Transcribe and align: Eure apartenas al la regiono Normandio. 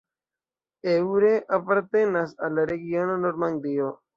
Eure 0.93 1.29
apartenas 1.59 2.35
al 2.49 2.59
la 2.61 2.67
regiono 2.73 3.23
Normandio. 3.29 3.97